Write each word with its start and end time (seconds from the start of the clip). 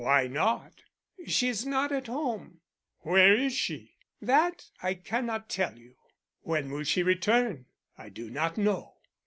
"Why 0.03 0.25
not?" 0.25 0.81
"She 1.27 1.47
is 1.49 1.63
not 1.63 1.91
at 1.91 2.07
home." 2.07 2.61
"Where 3.01 3.35
is 3.35 3.53
she?" 3.53 3.97
"That 4.19 4.71
I 4.81 4.95
cannot 4.95 5.47
tell 5.47 5.77
you." 5.77 5.93
"When 6.41 6.71
will 6.71 6.85
she 6.85 7.03
return?" 7.03 7.67
"I 7.99 8.09
do 8.09 8.31
not 8.31 8.57
know." 8.57 8.95